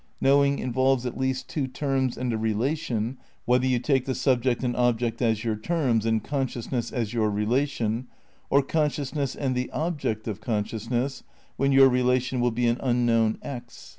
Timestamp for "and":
2.17-2.33, 4.63-4.75, 6.07-6.23, 9.35-9.53